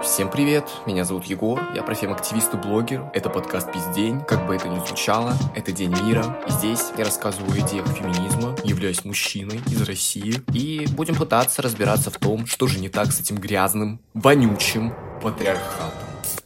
[0.00, 3.10] Всем привет, меня зовут Егор, я профем-активист и блогер.
[3.12, 6.38] Это подкаст «Пиздень», как бы это ни звучало, это День мира.
[6.48, 10.42] И здесь я рассказываю о идеях феминизма, являюсь мужчиной из России.
[10.54, 16.01] И будем пытаться разбираться в том, что же не так с этим грязным, вонючим патриархатом.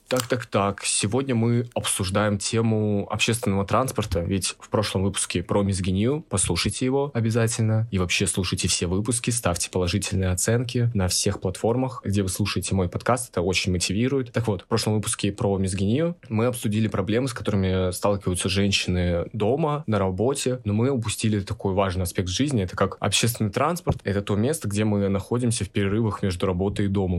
[0.09, 7.11] Так-так-так, сегодня мы обсуждаем тему общественного транспорта, ведь в прошлом выпуске про мизгинию, послушайте его
[7.13, 12.77] обязательно, и вообще слушайте все выпуски, ставьте положительные оценки на всех платформах, где вы слушаете
[12.77, 14.31] мой подкаст, это очень мотивирует.
[14.31, 19.83] Так вот, в прошлом выпуске про мизгинию мы обсудили проблемы, с которыми сталкиваются женщины дома,
[19.89, 24.37] на работе, но мы упустили такой важный аспект жизни, это как общественный транспорт, это то
[24.37, 27.19] место, где мы находимся в перерывах между работой и домом.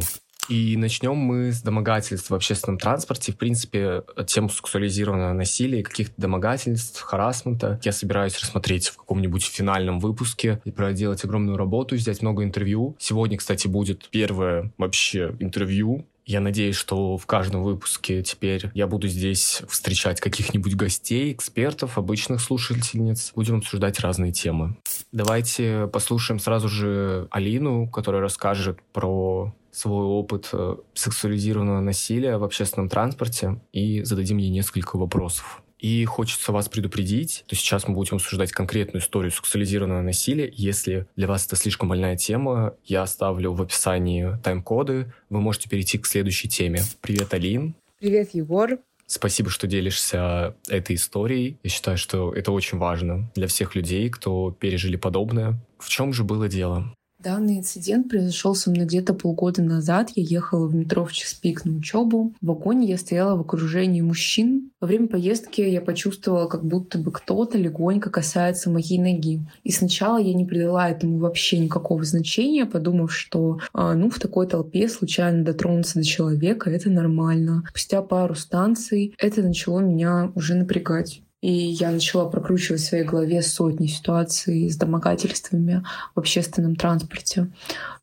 [0.50, 3.32] И начнем мы с домогательств в общественном транспорте.
[3.34, 10.62] В принципе, тему сексуализированного насилия, каких-то домогательств, харасмента я собираюсь рассмотреть в каком-нибудь финальном выпуске
[10.64, 12.96] и проделать огромную работу, взять много интервью.
[13.00, 19.08] Сегодня, кстати, будет первое вообще интервью я надеюсь, что в каждом выпуске теперь я буду
[19.08, 23.32] здесь встречать каких-нибудь гостей, экспертов, обычных слушательниц.
[23.34, 24.76] Будем обсуждать разные темы.
[25.14, 32.90] Давайте послушаем сразу же Алину, которая расскажет про свой опыт э, сексуализированного насилия в общественном
[32.90, 35.62] транспорте и зададим ей несколько вопросов.
[35.80, 40.52] И хочется вас предупредить, то сейчас мы будем обсуждать конкретную историю сексуализированного насилия.
[40.56, 45.14] Если для вас это слишком больная тема, я оставлю в описании тайм-коды.
[45.30, 46.82] Вы можете перейти к следующей теме.
[47.02, 47.76] Привет, Алин.
[48.00, 48.80] Привет, Егор.
[49.06, 51.58] Спасибо, что делишься этой историей.
[51.64, 55.58] Я считаю, что это очень важно для всех людей, кто пережили подобное.
[55.80, 56.94] В чем же было дело?
[57.20, 60.12] Данный инцидент произошел со мной где-то полгода назад.
[60.14, 62.36] Я ехала в метро в час пик на учебу.
[62.40, 64.70] В вагоне я стояла в окружении мужчин.
[64.80, 69.42] Во время поездки я почувствовала, как будто бы кто-то легонько касается моей ноги.
[69.64, 74.46] И сначала я не придала этому вообще никакого значения, подумав, что а, ну в такой
[74.46, 77.64] толпе случайно дотронуться до человека— это нормально.
[77.70, 81.24] Спустя пару станций это начало меня уже напрягать.
[81.48, 85.82] И я начала прокручивать в своей голове сотни ситуаций с домогательствами
[86.14, 87.54] в общественном транспорте.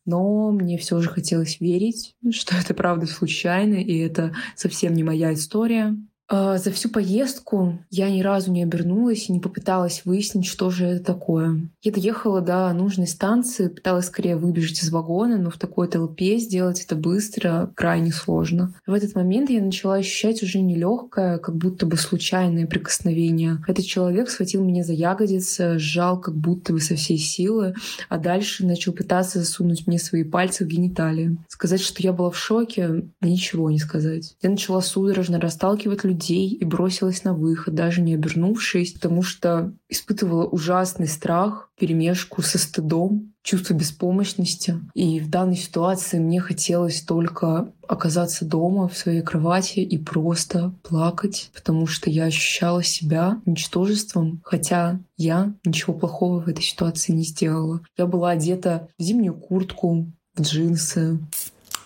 [0.03, 5.31] Но мне все же хотелось верить, что это правда случайно, и это совсем не моя
[5.31, 5.95] история.
[6.27, 10.85] А, за всю поездку я ни разу не обернулась и не попыталась выяснить, что же
[10.85, 11.69] это такое.
[11.83, 16.81] Я доехала до нужной станции, пыталась скорее выбежать из вагона, но в такой толпе сделать
[16.81, 18.73] это быстро крайне сложно.
[18.87, 23.63] В этот момент я начала ощущать уже нелегкое, как будто бы случайное прикосновение.
[23.67, 27.75] Этот человек схватил меня за ягодицы, сжал как будто бы со всей силы,
[28.09, 31.37] а дальше начал пытаться засунуть мне свои пальцы в гениталии.
[31.49, 34.35] Сказать, что я была в шоке, ничего не сказать.
[34.41, 39.73] Я начала судорожно расталкивать людей, людей и бросилась на выход, даже не обернувшись, потому что
[39.89, 44.79] испытывала ужасный страх, перемешку со стыдом, чувство беспомощности.
[44.93, 51.51] И в данной ситуации мне хотелось только оказаться дома в своей кровати и просто плакать,
[51.53, 57.81] потому что я ощущала себя ничтожеством, хотя я ничего плохого в этой ситуации не сделала.
[57.97, 61.19] Я была одета в зимнюю куртку, в джинсы.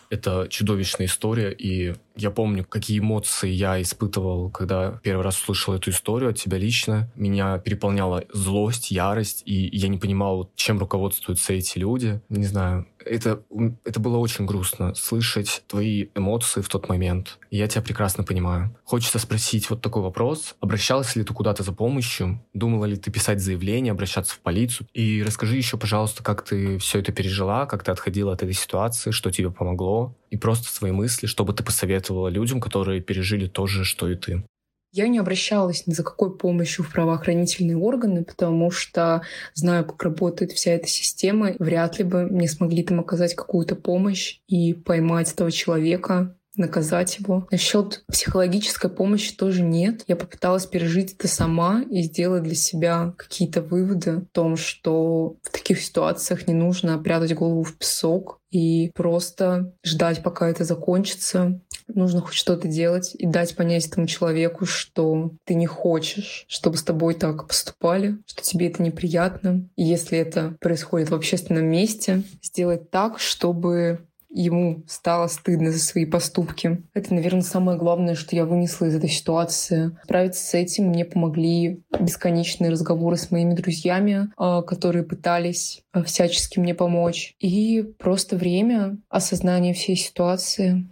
[0.09, 5.91] Это чудовищная история, и я помню, какие эмоции я испытывал, когда первый раз услышал эту
[5.91, 7.09] историю от тебя лично.
[7.15, 12.21] Меня переполняла злость, ярость, и я не понимал, чем руководствуются эти люди.
[12.29, 13.41] Не знаю, это,
[13.85, 17.39] это было очень грустно, слышать твои эмоции в тот момент.
[17.51, 18.75] Я тебя прекрасно понимаю.
[18.83, 20.55] Хочется спросить вот такой вопрос.
[20.59, 22.41] Обращалась ли ты куда-то за помощью?
[22.53, 24.87] Думала ли ты писать заявление, обращаться в полицию?
[24.93, 29.11] И расскажи еще, пожалуйста, как ты все это пережила, как ты отходила от этой ситуации,
[29.11, 30.15] что тебе помогло?
[30.29, 34.16] И просто свои мысли, что бы ты посоветовала людям, которые пережили то же, что и
[34.16, 34.44] ты?
[34.91, 39.22] Я не обращалась ни за какой помощью в правоохранительные органы, потому что
[39.53, 41.53] знаю, как работает вся эта система.
[41.59, 47.47] Вряд ли бы мне смогли там оказать какую-то помощь и поймать этого человека, наказать его.
[47.51, 50.03] Насчет психологической помощи тоже нет.
[50.07, 55.49] Я попыталась пережить это сама и сделать для себя какие-то выводы о том, что в
[55.51, 61.61] таких ситуациях не нужно прятать голову в песок и просто ждать, пока это закончится.
[61.87, 66.83] Нужно хоть что-то делать и дать понять этому человеку, что ты не хочешь, чтобы с
[66.83, 69.67] тобой так поступали, что тебе это неприятно.
[69.75, 76.05] И если это происходит в общественном месте, сделать так, чтобы ему стало стыдно за свои
[76.05, 76.83] поступки.
[76.93, 79.97] Это, наверное, самое главное, что я вынесла из этой ситуации.
[80.03, 86.59] Справиться с этим мне помогли бесконечные разговоры с моими друзьями, а, которые пытались а, всячески
[86.59, 87.35] мне помочь.
[87.39, 90.87] И просто время, осознание всей ситуации.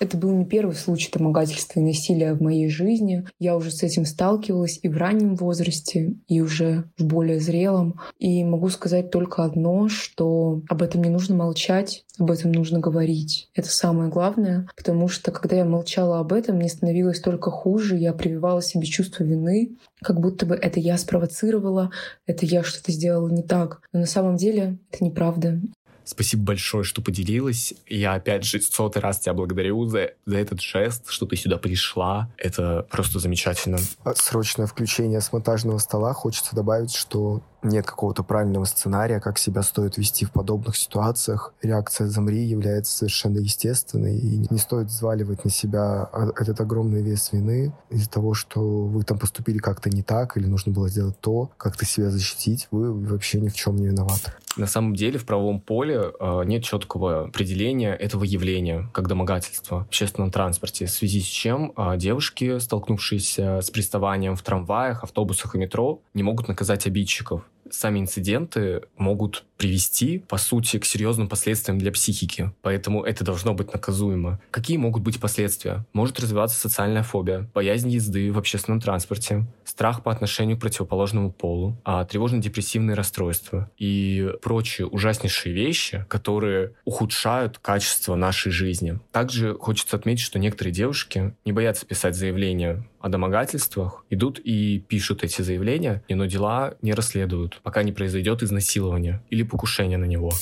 [0.00, 3.26] Это был не первый случай домогательства и насилия в моей жизни.
[3.38, 8.00] Я уже с этим сталкивалась и в раннем возрасте, и уже в более зрелом.
[8.18, 13.48] И могу сказать только одно, что об этом не нужно молчать, об этом нужно говорить.
[13.54, 18.12] Это самое главное, потому что когда я молчала об этом, мне становилось только хуже, я
[18.12, 21.90] прививала себе чувство вины, как будто бы это я спровоцировала,
[22.26, 23.82] это я что-то сделала не так.
[23.92, 25.60] Но на самом деле это неправда.
[26.08, 27.74] Спасибо большое, что поделилась.
[27.86, 32.30] Я опять же сотый раз тебя благодарю за, за этот жест, что ты сюда пришла.
[32.38, 33.78] Это просто замечательно.
[34.14, 36.14] Срочное включение с монтажного стола.
[36.14, 41.52] Хочется добавить, что нет какого-то правильного сценария, как себя стоит вести в подобных ситуациях.
[41.60, 47.74] Реакция «замри» является совершенно естественной, и не стоит взваливать на себя этот огромный вес вины
[47.90, 51.84] из-за того, что вы там поступили как-то не так, или нужно было сделать то, как-то
[51.84, 52.68] себя защитить.
[52.70, 54.32] Вы вообще ни в чем не виноваты.
[54.58, 59.82] На самом деле в правовом поле э, нет четкого определения этого явления, как домогательство в
[59.82, 65.58] общественном транспорте, в связи с чем э, девушки, столкнувшиеся с приставанием в трамваях, автобусах и
[65.58, 71.90] метро, не могут наказать обидчиков сами инциденты могут привести, по сути, к серьезным последствиям для
[71.90, 72.52] психики.
[72.62, 74.40] Поэтому это должно быть наказуемо.
[74.50, 75.84] Какие могут быть последствия?
[75.92, 81.76] Может развиваться социальная фобия, боязнь езды в общественном транспорте, страх по отношению к противоположному полу,
[81.84, 89.00] а тревожно-депрессивные расстройства и прочие ужаснейшие вещи, которые ухудшают качество нашей жизни.
[89.10, 95.22] Также хочется отметить, что некоторые девушки не боятся писать заявления о домогательствах, идут и пишут
[95.22, 100.32] эти заявления, но дела не расследуют, пока не произойдет изнасилование или покушение на него.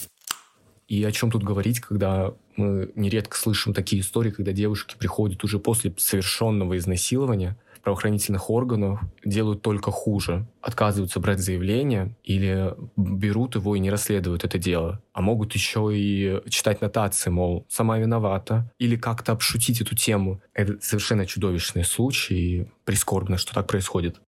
[0.89, 5.59] И о чем тут говорить, когда мы нередко слышим такие истории, когда девушки приходят уже
[5.59, 7.57] после совершенного изнасилования,
[7.87, 10.45] правоохранительных органов делают только хуже.
[10.61, 15.01] Отказываются брать заявление или берут его и не расследуют это дело.
[15.13, 18.69] А могут еще и читать нотации, мол, сама виновата.
[18.81, 20.43] Или как-то обшутить эту тему.
[20.53, 24.21] Это совершенно чудовищный случай, и прискорбно, что так происходит.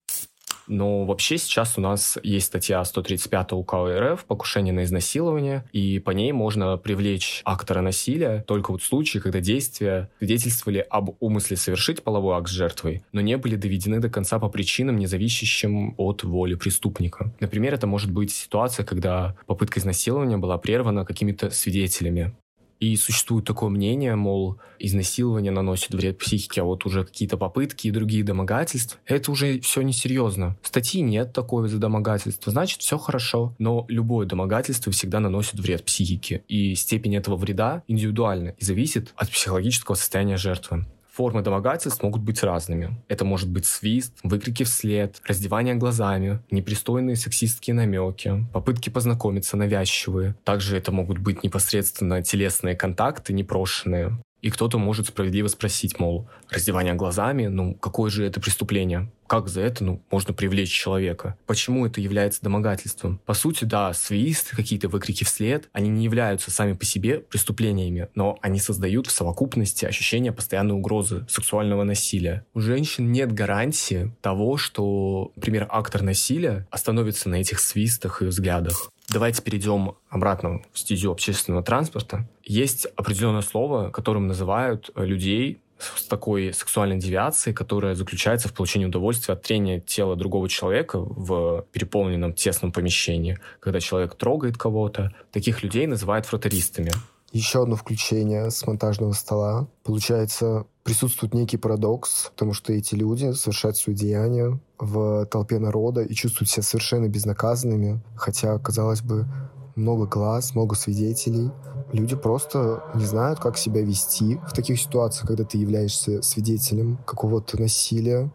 [0.67, 6.11] Но вообще сейчас у нас есть статья 135 УК РФ «Покушение на изнасилование», и по
[6.11, 12.03] ней можно привлечь актора насилия только вот в случае, когда действия свидетельствовали об умысле совершить
[12.03, 16.25] половой акт с жертвой, но не были доведены до конца по причинам, не зависящим от
[16.25, 17.33] воли преступника.
[17.41, 22.35] Например, это может быть ситуация, когда попытка изнасилования была прервана какими-то свидетелями.
[22.81, 27.91] И существует такое мнение, мол, изнасилование наносит вред психике, а вот уже какие-то попытки и
[27.91, 30.57] другие домогательства, это уже все несерьезно.
[30.63, 33.55] Статьи нет такой за домогательство, значит, все хорошо.
[33.59, 36.43] Но любое домогательство всегда наносит вред психике.
[36.49, 40.87] И степень этого вреда индивидуальна и зависит от психологического состояния жертвы.
[41.17, 42.95] Формы домогательств могут быть разными.
[43.09, 50.35] Это может быть свист, выкрики вслед, раздевание глазами, непристойные сексистские намеки, попытки познакомиться навязчивые.
[50.45, 54.19] Также это могут быть непосредственно телесные контакты непрошенные.
[54.43, 59.11] И кто-то может справедливо спросить, мол, раздевание глазами, ну, какое же это преступление?
[59.27, 61.37] Как за это, ну, можно привлечь человека?
[61.47, 63.21] Почему это является домогательством?
[63.27, 68.39] По сути, да, свист, какие-то выкрики вслед, они не являются сами по себе преступлениями, но
[68.41, 72.45] они создают в совокупности ощущение постоянной угрозы сексуального насилия.
[72.55, 78.91] У женщин нет гарантии того, что, например, актор насилия остановится на этих свистах и взглядах.
[79.09, 82.29] Давайте перейдем обратно в стезю общественного транспорта.
[82.43, 89.35] Есть определенное слово, которым называют людей с такой сексуальной девиацией, которая заключается в получении удовольствия
[89.35, 93.39] от трения тела другого человека в переполненном тесном помещении.
[93.61, 96.91] Когда человек трогает кого-то, таких людей называют фротеристами.
[97.37, 99.69] Еще одно включение с монтажного стола.
[99.85, 106.15] Получается, присутствует некий парадокс, потому что эти люди совершают свои деяния в толпе народа и
[106.15, 109.27] чувствуют себя совершенно безнаказанными, хотя, казалось бы,
[109.75, 111.51] много глаз, много свидетелей.
[111.93, 117.61] Люди просто не знают, как себя вести в таких ситуациях, когда ты являешься свидетелем какого-то
[117.61, 118.31] насилия.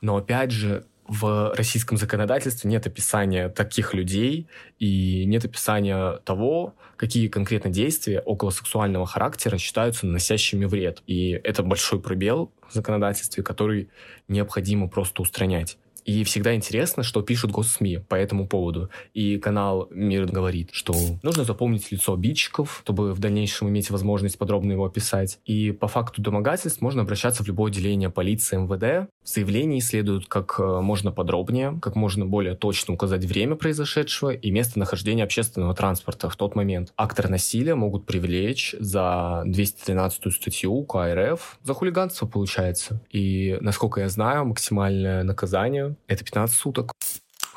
[0.00, 7.28] Но опять же, в российском законодательстве нет описания таких людей и нет описания того, какие
[7.28, 11.02] конкретно действия около сексуального характера считаются наносящими вред.
[11.06, 13.90] И это большой пробел в законодательстве, который
[14.28, 15.76] необходимо просто устранять.
[16.04, 18.90] И всегда интересно, что пишут госсми по этому поводу.
[19.14, 24.72] И канал Мир говорит, что нужно запомнить лицо обидчиков, чтобы в дальнейшем иметь возможность подробно
[24.72, 25.38] его описать.
[25.44, 29.08] И по факту домогательств можно обращаться в любое отделение полиции МВД.
[29.22, 34.50] В заявлении следует как э, можно подробнее, как можно более точно указать время произошедшего и
[34.50, 36.92] местонахождение общественного транспорта в тот момент.
[36.96, 43.00] Акторы насилия могут привлечь за 213 статью КРФ за хулиганство, получается.
[43.10, 46.92] И, насколько я знаю, максимальное наказание это 15 суток.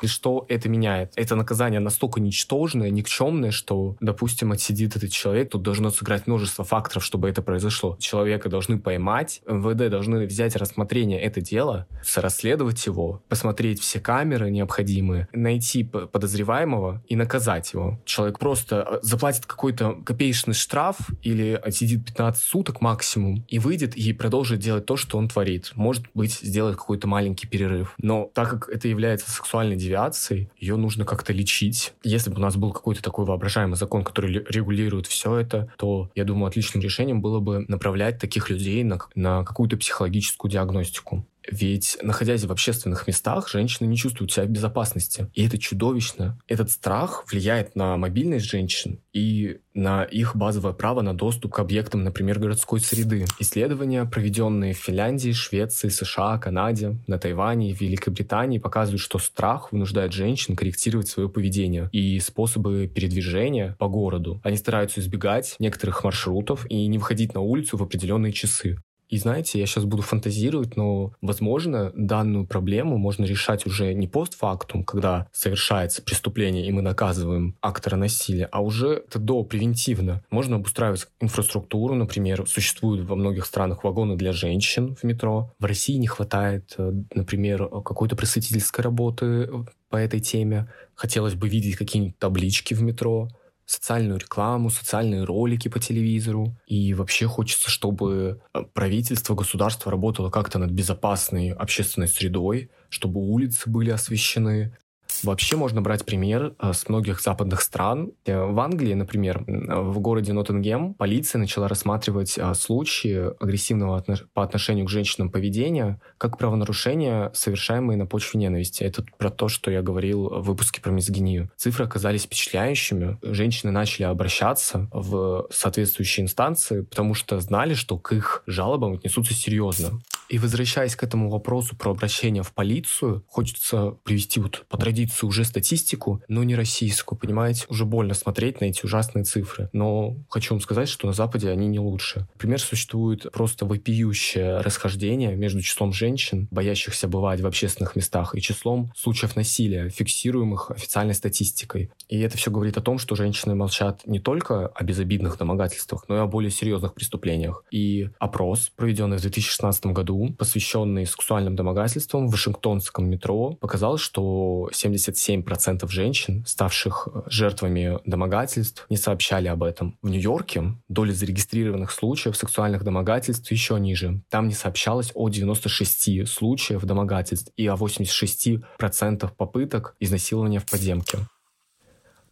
[0.02, 1.12] И что это меняет?
[1.16, 7.04] Это наказание настолько ничтожное, никчемное, что, допустим, отсидит этот человек, тут должно сыграть множество факторов,
[7.04, 7.96] чтобы это произошло.
[8.00, 11.86] Человека должны поймать, МВД должны взять рассмотрение это дело,
[12.16, 18.00] расследовать его, посмотреть все камеры необходимые, найти подозреваемого и наказать его.
[18.04, 24.12] Человек просто э, заплатит какой-то копеечный штраф или отсидит 15 суток максимум и выйдет и
[24.12, 25.72] продолжит делать то, что он творит.
[25.74, 27.94] Может быть, сделает какой-то маленький перерыв.
[27.98, 31.94] Но так как это является сексуальной девиацией, ее нужно как-то лечить.
[32.02, 36.24] Если бы у нас был какой-то такой воображаемый закон, который регулирует все это, то, я
[36.24, 41.24] думаю, отличным решением было бы направлять таких людей на, на какую-то психологическую диагностику.
[41.50, 45.28] Ведь, находясь в общественных местах, женщины не чувствуют себя в безопасности.
[45.34, 46.38] И это чудовищно.
[46.46, 52.04] Этот страх влияет на мобильность женщин и на их базовое право на доступ к объектам,
[52.04, 53.24] например, городской среды.
[53.38, 60.12] Исследования, проведенные в Финляндии, Швеции, США, Канаде, на Тайване и Великобритании, показывают, что страх вынуждает
[60.12, 64.40] женщин корректировать свое поведение и способы передвижения по городу.
[64.42, 68.78] Они стараются избегать некоторых маршрутов и не выходить на улицу в определенные часы.
[69.08, 74.84] И знаете, я сейчас буду фантазировать, но, возможно, данную проблему можно решать уже не постфактум,
[74.84, 80.22] когда совершается преступление, и мы наказываем актора насилия, а уже это до, превентивно.
[80.30, 85.54] Можно обустраивать инфраструктуру, например, существуют во многих странах вагоны для женщин в метро.
[85.58, 89.48] В России не хватает, э, например, какой-то просветительской работы
[89.88, 90.68] по этой теме.
[90.94, 93.28] Хотелось бы видеть какие-нибудь таблички в метро,
[93.68, 96.56] социальную рекламу, социальные ролики по телевизору.
[96.66, 103.68] И вообще хочется, чтобы э, правительство, государство работало как-то над безопасной общественной средой, чтобы улицы
[103.68, 104.74] были освещены,
[105.22, 108.12] Вообще можно брать пример э, с многих западных стран.
[108.24, 114.86] Э, в Англии, например, в городе Ноттингем полиция начала рассматривать э, случаи агрессивного по отношению
[114.86, 118.84] к женщинам поведения как правонарушения, совершаемые на почве ненависти.
[118.84, 121.50] Это про то, что я говорил в выпуске про мизогинию.
[121.56, 123.18] Цифры оказались впечатляющими.
[123.22, 130.00] Женщины начали обращаться в соответствующие инстанции, потому что знали, что к их жалобам отнесутся серьезно.
[130.28, 135.44] И возвращаясь к этому вопросу про обращение в полицию, хочется привести вот по традиции уже
[135.44, 137.64] статистику, но не российскую, понимаете?
[137.68, 139.70] Уже больно смотреть на эти ужасные цифры.
[139.72, 142.28] Но хочу вам сказать, что на Западе они не лучше.
[142.34, 148.92] Например, существует просто вопиющее расхождение между числом женщин, боящихся бывать в общественных местах, и числом
[148.96, 151.90] случаев насилия, фиксируемых официальной статистикой.
[152.08, 156.16] И это все говорит о том, что женщины молчат не только о безобидных домогательствах, но
[156.16, 157.64] и о более серьезных преступлениях.
[157.70, 165.88] И опрос, проведенный в 2016 году, посвященный сексуальным домогательствам в Вашингтонском метро, показал, что 77%
[165.88, 169.96] женщин, ставших э, жертвами домогательств, не сообщали об этом.
[170.02, 174.22] В Нью-Йорке доля зарегистрированных случаев сексуальных домогательств еще ниже.
[174.28, 181.18] Там не сообщалось о 96 случаев домогательств и о 86% попыток изнасилования в подземке.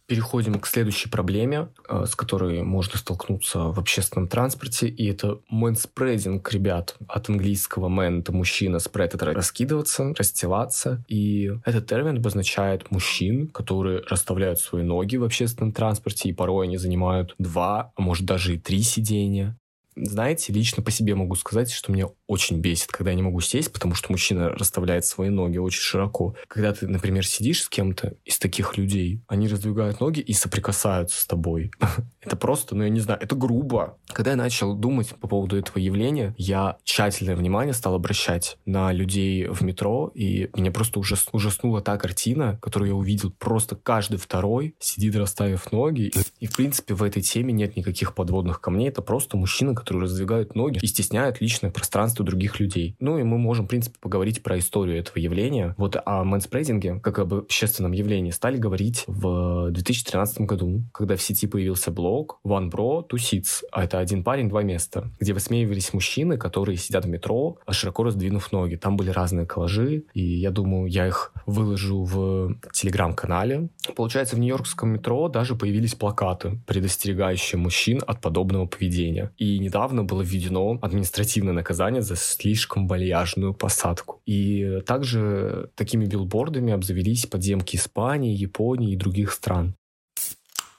[0.07, 6.49] Переходим к следующей проблеме, э, с которой можно столкнуться в общественном транспорте, и это мэнспрединг,
[6.53, 6.95] ребят.
[7.09, 11.03] От английского man— это мужчина, спред— это раскидываться, расстилаться.
[11.09, 16.77] И этот термин обозначает мужчин, которые расставляют свои ноги в общественном транспорте, и порой они
[16.77, 19.57] занимают два, а может даже и три сидения.
[19.99, 23.71] Знаете, лично по себе могу сказать, что мне очень бесит, когда я не могу сесть,
[23.73, 26.35] потому что мужчина расставляет свои ноги очень широко.
[26.47, 31.25] Когда ты, например, сидишь с кем-то из таких людей, они раздвигают ноги и соприкасаются с
[31.25, 31.71] тобой.
[32.21, 33.97] это просто, ну я не знаю, это грубо.
[34.07, 39.47] Когда я начал думать по поводу этого явления, я тщательное внимание стал обращать на людей
[39.47, 43.31] в метро, и меня просто ужас, ужаснула та картина, которую я увидел.
[43.31, 46.11] Просто каждый второй сидит, расставив ноги.
[46.39, 48.89] И, в принципе, в этой теме нет никаких подводных камней.
[48.89, 52.97] Это просто мужчины, которые раздвигают ноги и стесняют личное пространство других людей.
[52.99, 55.75] Ну и мы можем, в принципе, поговорить про историю этого явления.
[55.77, 61.47] Вот о мэнспрейдинге, как об общественном явлении, стали говорить в 2013 году, когда в сети
[61.47, 63.63] появился блог One Bro, Two Seats.
[63.71, 68.51] А это один парень, два места, где высмеивались мужчины, которые сидят в метро, широко раздвинув
[68.51, 68.75] ноги.
[68.75, 73.69] Там были разные коллажи, и я думаю, я их выложу в телеграм-канале.
[73.95, 79.31] Получается, в нью-йоркском метро даже появились плакаты, предостерегающие мужчин от подобного поведения.
[79.37, 84.21] И недавно было введено административное наказание за слишком вальяжную посадку.
[84.25, 89.75] И также такими билбордами обзавелись подземки Испании, Японии и других стран.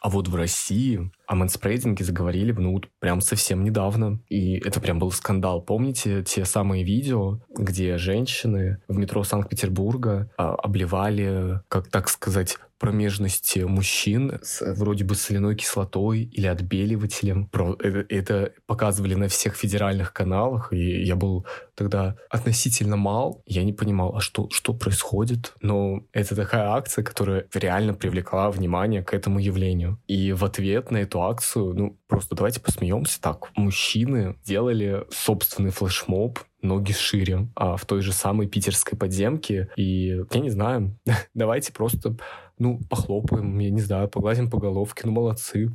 [0.00, 4.18] А вот в России о мэнспрейдинге заговорили, ну, прям совсем недавно.
[4.30, 5.61] И это прям был скандал.
[5.61, 13.61] Помните те самые видео, где женщины в метро Санкт-Петербурга а, обливали, как так сказать, промежности
[13.61, 17.47] мужчин с вроде бы соляной кислотой или отбеливателем.
[17.47, 23.42] Про, это, это показывали на всех федеральных каналах, и я был тогда относительно мал.
[23.47, 25.54] Я не понимал, а что, что происходит?
[25.61, 29.99] Но это такая акция, которая реально привлекла внимание к этому явлению.
[30.06, 33.50] И в ответ на эту акцию, ну, просто давайте посмеемся так.
[33.56, 39.70] Мужчины делали собственный флешмоб ноги шире а, в той же самой питерской подземке.
[39.76, 40.98] И я не знаю,
[41.34, 42.16] давайте просто
[42.58, 45.70] ну, похлопаем, я не знаю, погладим по головке, ну, молодцы.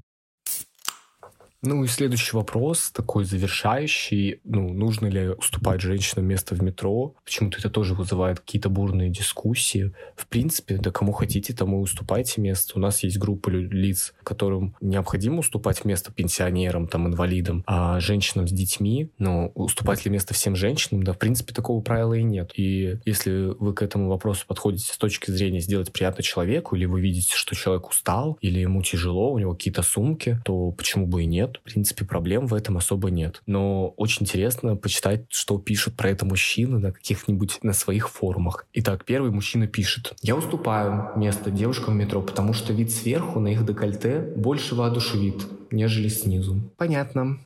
[1.66, 4.42] Ну и следующий вопрос, такой завершающий.
[4.44, 7.16] Ну, нужно ли уступать женщинам место в метро?
[7.24, 9.94] Почему-то это тоже вызывает какие-то бурные дискуссии.
[10.18, 12.74] В принципе, да кому хотите, тому уступайте место.
[12.76, 18.52] У нас есть группа лиц, которым необходимо уступать место пенсионерам, там, инвалидам, а женщинам с
[18.52, 22.52] детьми, ну, уступать ли место всем женщинам, да, в принципе, такого правила и нет.
[22.58, 27.00] И если вы к этому вопросу подходите с точки зрения сделать приятно человеку, или вы
[27.00, 31.26] видите, что человек устал, или ему тяжело, у него какие-то сумки, то почему бы и
[31.26, 31.53] нет?
[31.60, 33.42] В принципе, проблем в этом особо нет.
[33.46, 38.66] Но очень интересно почитать, что пишут про это мужчины на каких-нибудь на своих форумах.
[38.74, 40.14] Итак, первый мужчина пишет.
[40.22, 45.46] «Я уступаю место девушкам в метро, потому что вид сверху на их декольте больше воодушевит,
[45.72, 46.72] нежели снизу».
[46.78, 47.40] Понятно.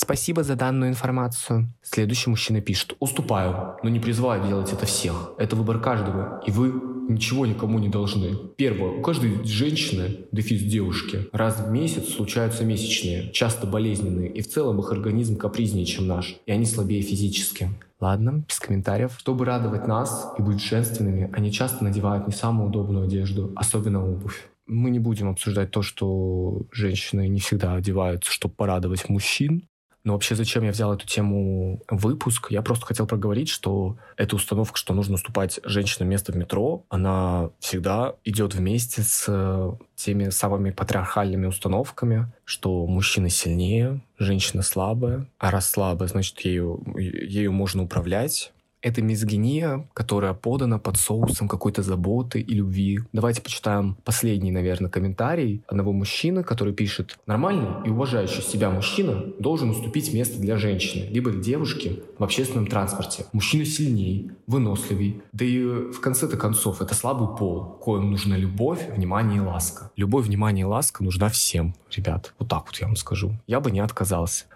[0.00, 1.72] Спасибо за данную информацию.
[1.82, 2.94] Следующий мужчина пишет.
[3.00, 5.32] Уступаю, но не призываю делать это всех.
[5.38, 6.72] Это выбор каждого, и вы
[7.08, 8.36] ничего никому не должны.
[8.56, 8.98] Первое.
[8.98, 14.78] У каждой женщины, дефис девушки, раз в месяц случаются месячные, часто болезненные, и в целом
[14.80, 17.70] их организм капризнее, чем наш, и они слабее физически.
[18.00, 19.16] Ладно, без комментариев.
[19.18, 24.48] Чтобы радовать нас и быть женственными, они часто надевают не самую удобную одежду, особенно обувь.
[24.66, 29.67] Мы не будем обсуждать то, что женщины не всегда одеваются, чтобы порадовать мужчин.
[30.08, 32.46] Но вообще, зачем я взял эту тему выпуск?
[32.50, 37.50] Я просто хотел проговорить, что эта установка, что нужно уступать женщинам место в метро, она
[37.58, 45.50] всегда идет вместе с э, теми самыми патриархальными установками, что мужчина сильнее, женщина слабая, а
[45.50, 48.54] раз слабая, значит, ею, ею можно управлять,
[48.88, 53.00] это мизогиния, которая подана под соусом какой-то заботы и любви.
[53.12, 59.70] Давайте почитаем последний, наверное, комментарий одного мужчины, который пишет «Нормальный и уважающий себя мужчина должен
[59.70, 63.26] уступить место для женщины, либо девушки в общественном транспорте.
[63.32, 65.22] Мужчина сильнее, выносливей.
[65.32, 69.90] Да и в конце-то концов это слабый пол, коим нужна любовь, внимание и ласка.
[69.96, 72.34] Любовь, внимание и ласка нужна всем, ребят.
[72.38, 73.34] Вот так вот я вам скажу.
[73.46, 74.46] Я бы не отказался.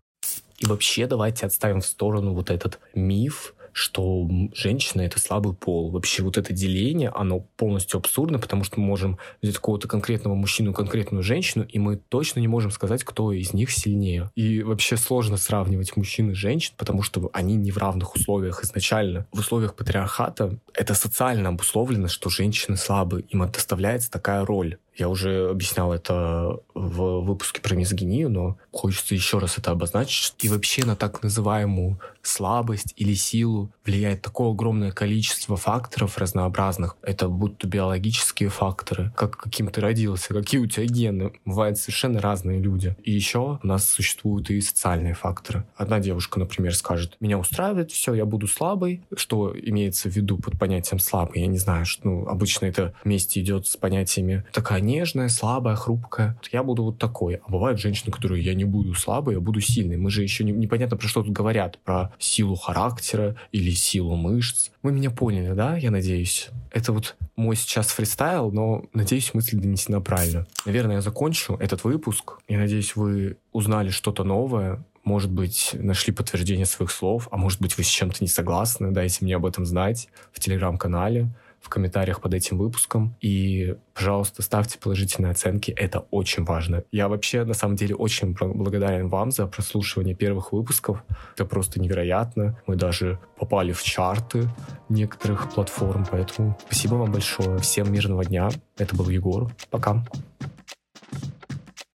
[0.59, 5.91] И вообще давайте отставим в сторону вот этот миф, что женщина— это слабый пол.
[5.91, 10.73] Вообще вот это деление, оно полностью абсурдно, потому что мы можем взять какого-то конкретного мужчину,
[10.73, 14.31] конкретную женщину, и мы точно не можем сказать, кто из них сильнее.
[14.35, 19.27] И вообще сложно сравнивать мужчин и женщин, потому что они не в равных условиях изначально.
[19.33, 24.79] В условиях патриархата это социально обусловлено, что женщины слабы, им доставляется такая роль.
[24.97, 30.35] Я уже объяснял это в выпуске про мизогинию, но хочется еще раз это обозначить.
[30.43, 36.97] И вообще на так называемую слабость или силу влияет такое огромное количество факторов разнообразных.
[37.03, 41.33] Это будто биологические факторы, как каким ты родился, какие у тебя гены.
[41.45, 42.97] Бывают совершенно разные люди.
[43.03, 45.65] И еще у нас существуют и социальные факторы.
[45.77, 49.03] Одна девушка, например, скажет, меня устраивает все, я буду слабой.
[49.17, 51.41] Что имеется в виду под понятием слабый?
[51.41, 56.39] Я не знаю, что ну, обычно это вместе идет с понятиями такая нежная, слабая, хрупкая.
[56.53, 57.37] Я буду вот такой.
[57.37, 59.97] А бывают женщины, которые я не буду слабой, я буду сильной.
[59.97, 61.79] Мы же еще не, непонятно, про что тут говорят.
[61.85, 64.71] Про силу характера или силу мышц.
[64.83, 66.51] Вы меня поняли, да, я надеюсь?
[66.71, 70.47] Это вот мой сейчас фристайл, но надеюсь, мысль донесена правильно.
[70.67, 72.39] Наверное, я закончу этот выпуск.
[72.49, 77.77] Я надеюсь, вы узнали что-то новое, может быть, нашли подтверждение своих слов, а может быть,
[77.77, 81.29] вы с чем-то не согласны, дайте мне об этом знать в телеграм-канале
[81.63, 83.17] в комментариях под этим выпуском.
[83.21, 85.71] И, пожалуйста, ставьте положительные оценки.
[85.71, 86.85] Это очень важно.
[86.93, 91.03] Я вообще, на самом деле, очень благодарен вам за прослушивание первых выпусков.
[91.35, 92.61] Это просто невероятно.
[92.67, 94.49] Мы даже попали в чарты
[94.89, 96.07] некоторых платформ.
[96.11, 97.59] Поэтому спасибо вам большое.
[97.59, 98.51] Всем мирного дня.
[98.77, 99.51] Это был Егор.
[99.71, 100.05] Пока.